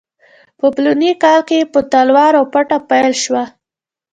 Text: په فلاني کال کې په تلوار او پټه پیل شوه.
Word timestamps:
په 0.57 0.65
فلاني 0.75 1.11
کال 1.23 1.39
کې 1.49 1.59
په 1.73 1.79
تلوار 1.91 2.33
او 2.39 2.45
پټه 2.53 2.77
پیل 2.89 3.11
شوه. 3.23 3.43